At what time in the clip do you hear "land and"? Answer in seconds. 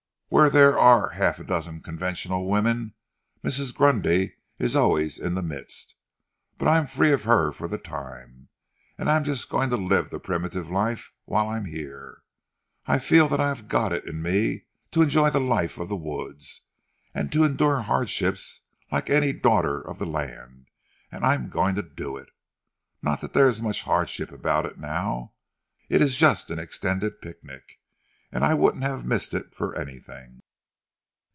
20.05-21.25